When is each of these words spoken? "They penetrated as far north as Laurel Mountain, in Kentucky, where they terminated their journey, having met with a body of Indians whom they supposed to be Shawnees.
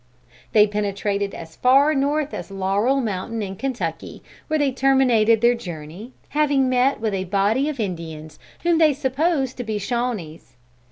"They 0.53 0.65
penetrated 0.65 1.35
as 1.35 1.55
far 1.57 1.93
north 1.93 2.33
as 2.33 2.49
Laurel 2.49 2.99
Mountain, 3.01 3.43
in 3.43 3.55
Kentucky, 3.55 4.23
where 4.47 4.57
they 4.57 4.71
terminated 4.71 5.41
their 5.41 5.53
journey, 5.53 6.11
having 6.29 6.67
met 6.67 6.99
with 6.99 7.13
a 7.13 7.25
body 7.25 7.69
of 7.69 7.79
Indians 7.79 8.39
whom 8.63 8.79
they 8.79 8.93
supposed 8.95 9.57
to 9.57 9.63
be 9.63 9.77
Shawnees. 9.77 10.55